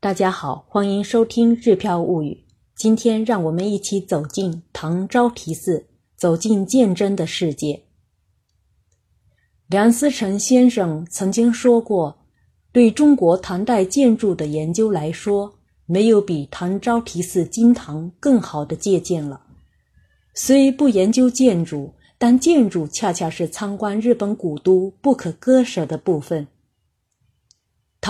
[0.00, 2.44] 大家好，欢迎收听《日飘物语》。
[2.76, 7.82] 今天，让我们一起走进唐招提寺，走进鉴真的世界。
[9.66, 12.16] 梁思成先生曾经说过
[12.70, 15.52] ：“对中国唐代建筑的研究来说，
[15.86, 19.40] 没有比唐招提寺金堂更好的借鉴了。
[20.32, 26.46] 虽不研究建筑，但建筑恰恰是参观日本古都不可割舍的部分。”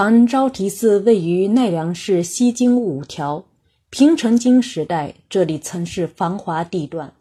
[0.00, 3.44] 唐招提寺位于奈良市西京五条。
[3.90, 7.14] 平城京时代，这里曾是繁华地段。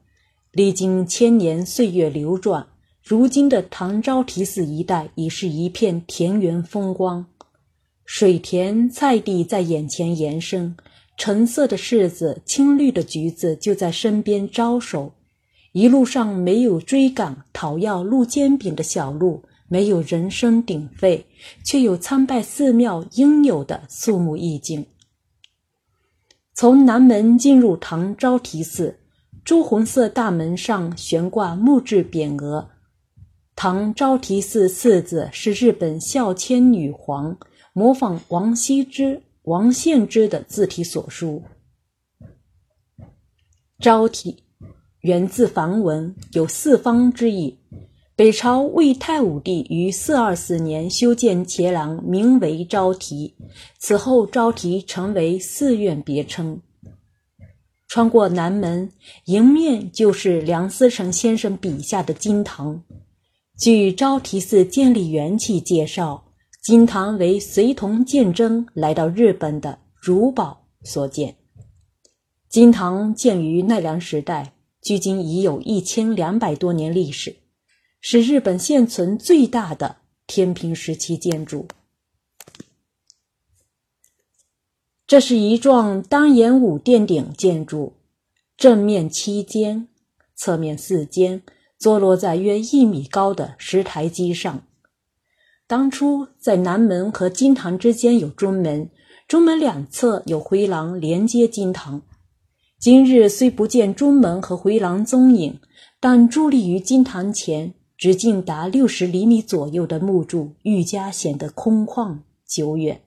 [0.51, 2.67] 历经千年岁月流转，
[3.01, 7.25] 如今的唐招提寺一带已是一片田园风光，
[8.05, 10.77] 水田菜地在眼前延伸，
[11.17, 15.13] 橙色的柿子、青绿的橘子就在身边招手。
[15.71, 19.41] 一路上没有追赶讨要路煎饼的小路。
[19.67, 21.25] 没有人声鼎沸，
[21.63, 24.85] 却有参拜寺庙应有的肃穆意境。
[26.53, 28.99] 从南门进入唐招提寺，
[29.43, 32.69] 朱红色大门上悬挂木质匾额
[33.55, 37.37] ，“唐招提寺”四字是日本孝谦女皇
[37.73, 41.43] 模仿王羲之、王献之的字体所书。
[43.79, 44.43] 招提
[45.01, 47.59] 源自梵文，有四方之意。
[48.17, 53.35] 北朝魏太武帝于四二四年修建伽廊，名为昭提。
[53.77, 56.59] 此后，昭提成为寺院别称。
[57.87, 58.91] 穿过南门，
[59.25, 62.81] 迎面就是梁思成先生笔下的金堂。
[63.55, 66.31] 据昭提寺建立缘起介绍，
[66.63, 71.35] 金堂为随同鉴真来到日本的如宝所建。
[72.49, 77.35] 金堂建于奈良时代，距今已有一千两百多年历史。
[77.99, 81.67] 是日本现存最大的天平时期建筑。
[85.05, 87.93] 这是一幢单檐五殿顶建筑，
[88.57, 89.87] 正面七间，
[90.35, 91.41] 侧面四间，
[91.79, 94.63] 坐落在约一米高的石台基上。
[95.65, 98.89] 当初在南门和金堂之间有中门，
[99.27, 102.01] 中门两侧有回廊连接金堂。
[102.77, 105.59] 今日虽不见中门和回廊踪影，
[105.99, 107.73] 但伫立于金堂前。
[107.97, 113.01] 直径达六十厘米左右的木柱愈加显得空旷久远。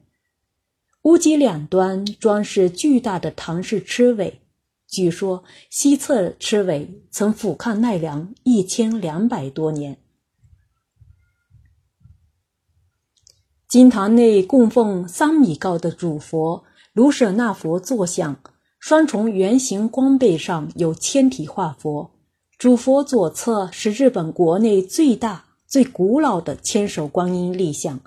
[1.02, 4.40] 屋脊两端装饰巨大的唐式螭尾，
[4.86, 9.96] 据说西侧螭尾曾俯瞰奈良一千两百多年。
[13.68, 18.40] 金堂内供奉三米高的主佛卢舍那佛坐像，
[18.80, 22.10] 双重圆形光背上有千体画佛。
[22.60, 27.98] 主佛左侧是日本国内最大、最古老的千手观音立像。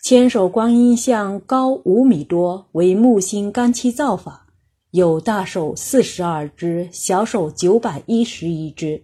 [0.00, 4.46] 千手观音像高五米多，为木心干漆造法，
[4.92, 9.02] 有大手四十二只，小手九百一十一只。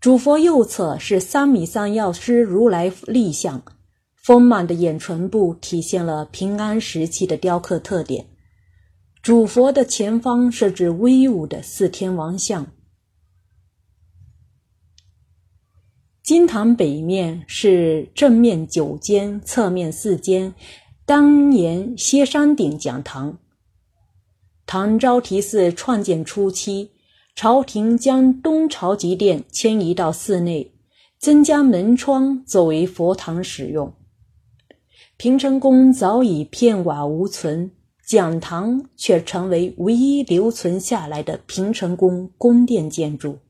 [0.00, 3.60] 主佛右侧是三米三药师如来立像，
[4.14, 8.24] 丰满的眼唇部体现了平安时期的雕刻特点。
[9.20, 12.64] 主佛的前方设置威武的四天王像。
[16.22, 20.54] 金堂北面是正面九间、侧面四间
[21.04, 23.38] 当年歇山顶讲堂。
[24.64, 26.90] 唐招提寺创建初期，
[27.34, 30.72] 朝廷将东朝极殿迁移到寺内，
[31.18, 33.92] 增加门窗作为佛堂使用。
[35.16, 37.72] 平城宫早已片瓦无存，
[38.06, 43.40] 讲堂却成为唯一留存下来的平城宫宫殿建筑。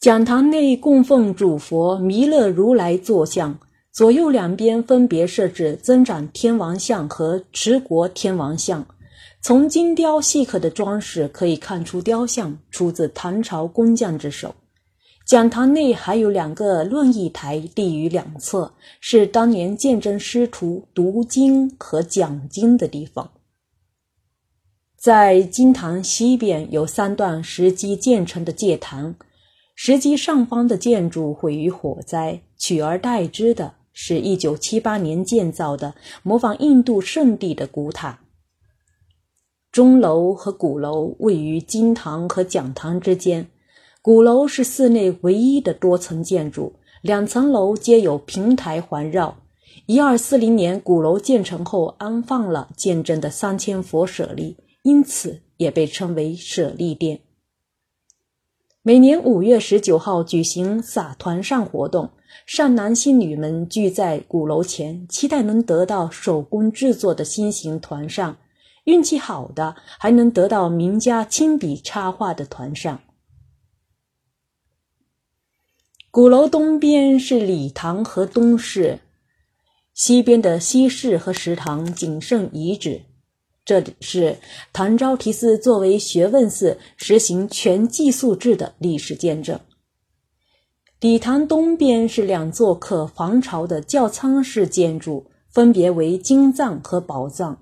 [0.00, 3.58] 讲堂内供奉主佛弥勒如来坐像，
[3.90, 8.86] 左右两边分别设置增长天王像和持国天王像。
[9.42, 14.54] 从精雕细刻的装饰可以看出，雕像出自唐朝工匠之手。
[15.26, 23.32] 讲堂内还有两个论议台立于两侧，是当年鉴真师徒读经和讲经的地方。
[24.96, 29.16] 在金堂西边有三段石基建成的戒坛。
[29.80, 35.94] 石基上方的建筑毁于火灾，取而代之的是一九七八年建造的
[36.24, 38.18] 模仿印度圣地的古塔。
[39.70, 43.48] 钟楼和鼓楼位于金堂和讲堂之间，
[44.02, 49.36] 鼓楼是寺内唯一的多层建筑，两层楼皆有平台环绕。
[49.86, 57.20] 一二四零年鼓楼建成后，安放了见证的三千佛舍利，因此也被称为舍利殿。
[58.88, 62.08] 每年五月十九号举行撒团扇活动，
[62.46, 68.38] 善男信女们聚在鼓楼前，期待能得到手工制作的新型团扇，
[68.84, 73.02] 运气好的还能得到名家亲笔插画的团扇。
[76.10, 79.00] 鼓楼东边是礼堂和东室，
[79.92, 83.02] 西边的西室和食堂仅剩遗址。
[83.68, 84.38] 这里是
[84.72, 89.60] 唐招提寺作为学问寺实行全寄宿制的历史见证。
[91.00, 97.58] 礼堂东边是两座可防潮的教仓式建筑，分别为金藏和宝藏。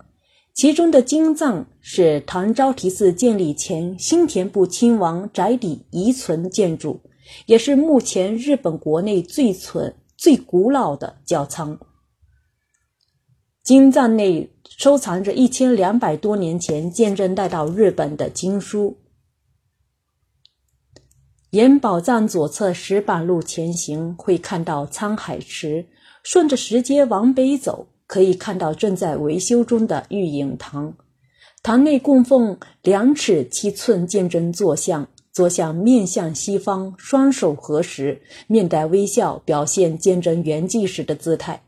[0.55, 7.01] 其中的金藏是唐招提寺建立前新田部亲王宅邸遗存建筑，
[7.47, 11.77] 也是目前日本国内最存最古老的教仓。
[13.65, 18.99] 金藏内收藏着一千两百多年前鉴真带到日本的经书。
[21.51, 25.87] 沿宝藏左侧石板路前行，会看到沧海池；
[26.23, 30.95] 顺着石阶往北走，可以看到正在维修中的玉影堂。
[31.63, 41.63] 堂内供奉两尺七寸鉴真坐像，坐像面向西方，双手合十，面带微笑，表现鉴真圆寂时的姿态。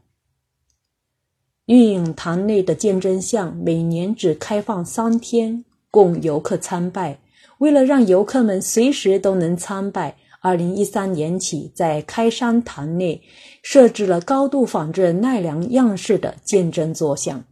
[1.68, 7.18] 御影堂内的鉴真像每年只开放三天，供游客参拜。
[7.58, 13.20] 为了让游客们随时都能参拜，二零一三年起，在开山堂内
[13.62, 17.44] 设置了高度仿制奈良样式的鉴真坐像。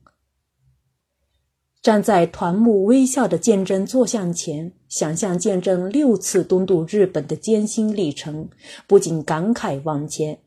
[1.82, 8.48] 站在团木微笑的鉴真坐像前，想象鉴真六次东渡日本的艰辛历程，
[8.86, 10.38] 不禁感慨万千。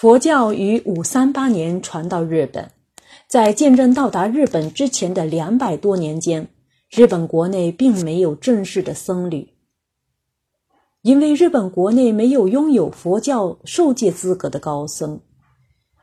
[0.00, 2.70] 佛教于五三八年传到日本，
[3.28, 6.48] 在鉴真到达日本之前的两百多年间，
[6.88, 9.50] 日本国内并没有正式的僧侣，
[11.02, 15.20] 因为日本国内没有拥有佛教受戒资格的高僧。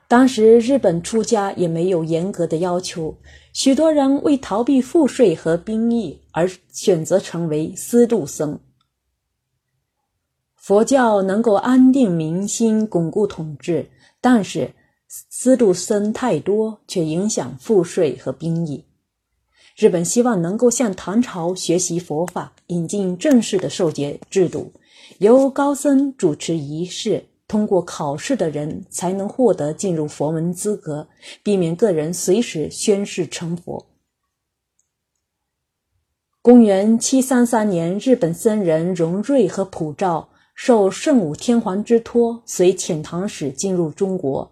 [0.07, 3.17] 当时日本出家也没有严格的要求，
[3.51, 8.59] 许多人为逃避赋税和兵役而选择成为私度僧。
[10.67, 14.73] 佛教能够安定民心、巩固统治，但是
[15.07, 18.83] 思路僧太多，却影响赋税和兵役。
[19.77, 24.73] 日本希望能够向唐朝学习佛法，引进正式的受戒制度，
[25.19, 31.07] 由高僧主持仪式，通过考试的人才能获得进入佛门资格，
[31.43, 33.85] 避免个人随时宣誓成佛。
[36.41, 40.27] 公元七三三年，日本僧人荣瑞和普照。
[40.57, 44.51] 受圣武天皇之托，随遣唐使进入中国，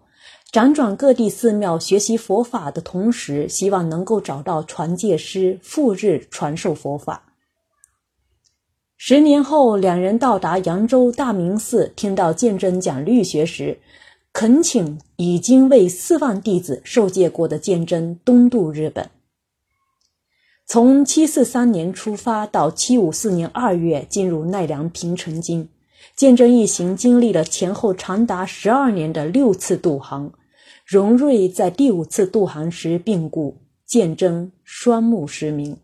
[0.52, 7.34] 辗转各地寺庙学习佛法的同时，希望能够找到传戒师赴日传授佛法。
[8.96, 13.80] 十年后，两人到达扬州大明寺，听到鉴真讲律学时，
[14.32, 19.10] 恳请已经为四万弟子受戒过的鉴真东渡日本。
[20.68, 25.68] 从七四三年出发，到七五四年二月进入奈良平城京。
[26.16, 30.32] 鉴真一行经历了前后长达十二年的六次渡航，
[30.86, 35.76] 荣瑞在第五次渡航时病故，鉴真双目失明。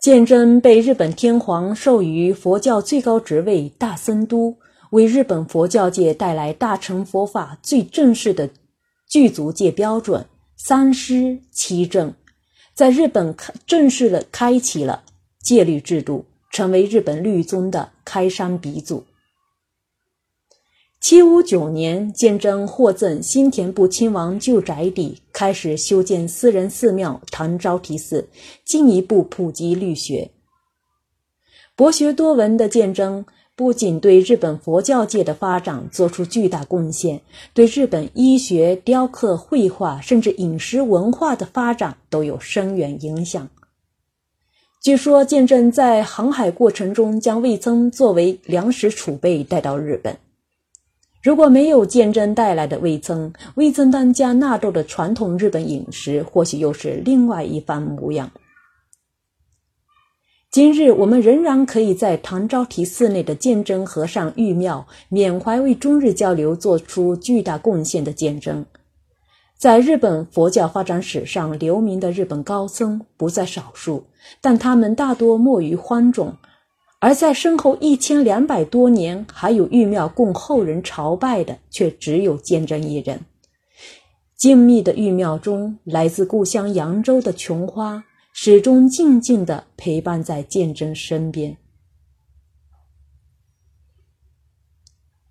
[0.00, 4.56] 鉴真被日本天皇授予佛教最高职位大僧都，
[4.92, 8.48] 为日本佛教界带来大乘佛法最正式的
[9.06, 10.24] 具足戒标准
[10.56, 12.14] 三师七正，
[12.72, 15.04] 在日本开正式的开启了
[15.42, 16.24] 戒律制度。
[16.50, 19.04] 成为日本律宗的开山鼻祖。
[21.00, 28.28] 七五九年，鉴真获赠新田部亲王旧宅邸，开始修建私人寺庙唐招提寺，
[28.66, 30.30] 进一步普及律学。
[31.74, 33.24] 博学多闻的鉴真
[33.56, 37.22] 不仅对日本佛教界的发展做出巨大贡献，
[37.54, 43.48] 对日本医学、雕刻、绘画，甚至饮食文化的发展都有深远影响。
[44.80, 50.16] 据说鉴真在航海过程中将味噌作为粮食储备带到日本。
[51.22, 58.30] 如果没有鉴真带来的味噌，味噌当家纳豆的传统日本饮食或许又是另外一番模样。
[60.50, 68.64] 今日我们仍然可以在唐招提寺内的鉴真和尚玉庙缅怀为中日交流做出巨大贡献的鉴真。
[69.60, 74.06] 在日本佛教发展史上留名的日本高僧不在少数，
[74.40, 76.32] 但他们大多没于荒冢；
[76.98, 83.20] 而在身后一千两百多年还有玉庙供后人朝拜的，却只有鉴真一人。
[84.34, 88.02] 静谧的玉庙中，来自故乡扬州的琼花，
[88.32, 91.58] 始终静静地陪伴在鉴真身边。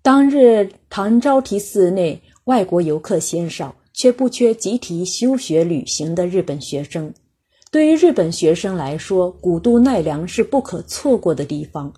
[0.00, 7.12] 当日唐招提寺内外国游客鲜少，却不缺集体休学旅行的日本学生。
[7.70, 11.92] 对于日本学生来说，古都奈良是不可错过的地方。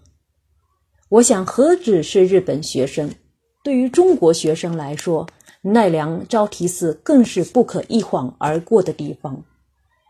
[1.08, 3.10] 我想，何止是日本学生，
[3.64, 5.26] 对于中国学生来说，
[5.62, 9.42] 奈良招提寺更是不可一晃而过的地方。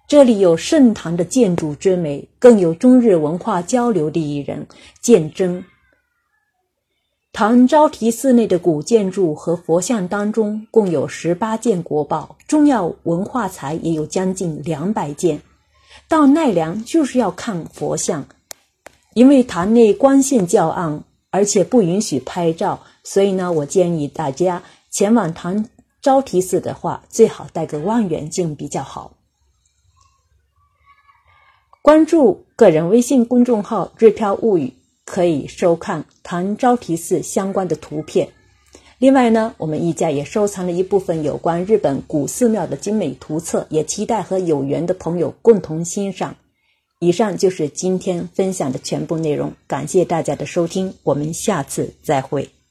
[0.08, 4.66] 这里有盛唐的建筑之美，更有中日文化交流的艺人
[5.00, 5.64] 鉴真。
[7.32, 15.40] 唐招提寺内的古建筑和佛像当中，共有十八件国宝，重要文化财也有将近两百件。
[16.08, 18.26] 到奈良就是要看佛像，
[19.14, 25.66] 因为堂内光线较暗，而且不允许拍照，所以呢，我建议大家前往唐
[26.02, 29.14] 招提寺的话，最好带个望远镜比较好。
[31.80, 34.74] 关注个人微信公众号“日飘物语”。
[35.12, 38.30] 可以收看唐招提寺相关的图片。
[38.96, 46.36] 另外呢，我们一家也收藏了一部分有关日本古寺庙的精美图册，也期待和有缘的朋友共同欣赏。
[46.98, 52.61] 以上就是今天分享的全部内容，感谢大家的收听，我们下次再会。